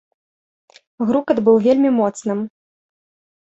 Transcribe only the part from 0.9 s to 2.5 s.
Грукат быў вельмі моцным.